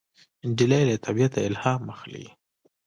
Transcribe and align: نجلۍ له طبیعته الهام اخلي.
نجلۍ 0.49 0.81
له 0.89 0.95
طبیعته 1.05 1.39
الهام 1.49 1.81
اخلي. 1.95 2.25